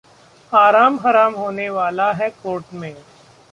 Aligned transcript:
आराम 0.51 0.99
हराम 0.99 1.33
होने 1.33 1.69
वाला 1.69 2.11
है 2.11 2.29
कोर्ट 2.43 2.73
में 2.73 2.95